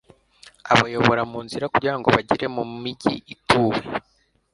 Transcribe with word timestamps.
abayobora 0.73 1.21
mu 1.31 1.39
nzira 1.45 1.65
kugira 1.73 1.95
ngo 1.97 2.07
bagere 2.15 2.45
mu 2.55 2.63
mugi 2.81 3.15
utuwe 3.33 3.81